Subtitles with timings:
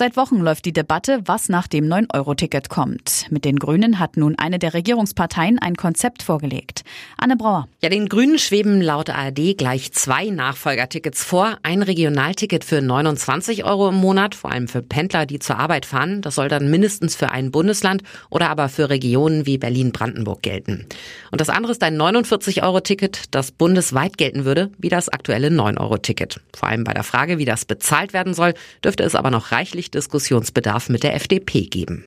[0.00, 3.26] Seit Wochen läuft die Debatte, was nach dem 9-Euro-Ticket kommt.
[3.30, 6.84] Mit den Grünen hat nun eine der Regierungsparteien ein Konzept vorgelegt.
[7.16, 7.66] Anne Brauer.
[7.82, 11.58] Ja, den Grünen schweben laut ARD gleich zwei Nachfolgertickets vor.
[11.64, 16.22] Ein Regionalticket für 29 Euro im Monat, vor allem für Pendler, die zur Arbeit fahren.
[16.22, 20.86] Das soll dann mindestens für ein Bundesland oder aber für Regionen wie Berlin-Brandenburg gelten.
[21.32, 26.40] Und das andere ist ein 49-Euro-Ticket, das bundesweit gelten würde, wie das aktuelle 9-Euro-Ticket.
[26.54, 28.54] Vor allem bei der Frage, wie das bezahlt werden soll,
[28.84, 32.04] dürfte es aber noch reichlich Diskussionsbedarf mit der FDP geben.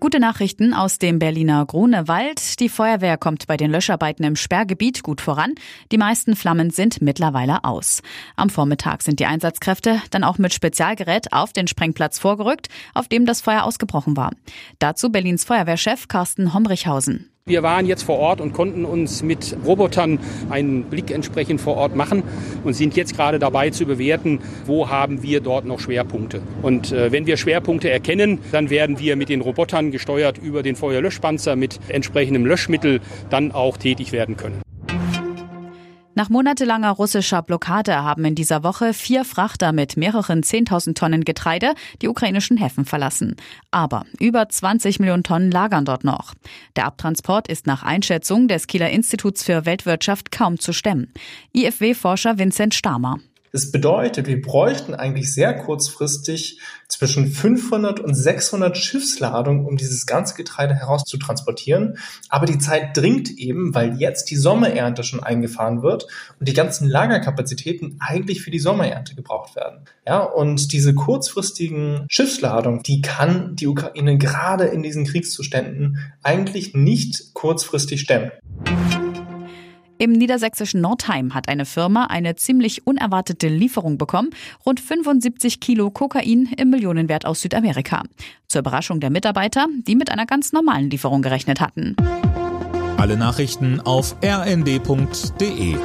[0.00, 2.60] Gute Nachrichten aus dem Berliner Grunewald.
[2.60, 5.54] Die Feuerwehr kommt bei den Löscharbeiten im Sperrgebiet gut voran.
[5.90, 8.00] Die meisten Flammen sind mittlerweile aus.
[8.36, 13.26] Am Vormittag sind die Einsatzkräfte dann auch mit Spezialgerät auf den Sprengplatz vorgerückt, auf dem
[13.26, 14.30] das Feuer ausgebrochen war.
[14.78, 17.28] Dazu Berlins Feuerwehrchef Carsten Homrichhausen.
[17.48, 20.18] Wir waren jetzt vor Ort und konnten uns mit Robotern
[20.50, 22.22] einen Blick entsprechend vor Ort machen
[22.62, 26.42] und sind jetzt gerade dabei zu bewerten, wo haben wir dort noch Schwerpunkte.
[26.60, 30.76] Und äh, wenn wir Schwerpunkte erkennen, dann werden wir mit den Robotern gesteuert über den
[30.76, 34.67] Feuerlöschpanzer mit entsprechendem Löschmittel dann auch tätig werden können.
[36.18, 41.76] Nach monatelanger russischer Blockade haben in dieser Woche vier Frachter mit mehreren 10.000 Tonnen Getreide
[42.02, 43.36] die ukrainischen Häfen verlassen.
[43.70, 46.34] Aber über 20 Millionen Tonnen lagern dort noch.
[46.74, 51.12] Der Abtransport ist nach Einschätzung des Kieler Instituts für Weltwirtschaft kaum zu stemmen.
[51.54, 53.20] IFW-Forscher Vincent Stamer.
[53.52, 60.34] Das bedeutet, wir bräuchten eigentlich sehr kurzfristig zwischen 500 und 600 Schiffsladungen, um dieses ganze
[60.34, 61.98] Getreide herauszutransportieren.
[62.28, 66.06] Aber die Zeit dringt eben, weil jetzt die Sommerernte schon eingefahren wird
[66.40, 69.84] und die ganzen Lagerkapazitäten eigentlich für die Sommerernte gebraucht werden.
[70.06, 77.34] Ja, und diese kurzfristigen Schiffsladungen, die kann die Ukraine gerade in diesen Kriegszuständen eigentlich nicht
[77.34, 78.32] kurzfristig stemmen.
[79.98, 84.30] Im niedersächsischen Nordheim hat eine Firma eine ziemlich unerwartete Lieferung bekommen.
[84.64, 88.04] Rund 75 Kilo Kokain im Millionenwert aus Südamerika.
[88.46, 91.96] Zur Überraschung der Mitarbeiter, die mit einer ganz normalen Lieferung gerechnet hatten.
[92.96, 95.76] Alle Nachrichten auf rnd.de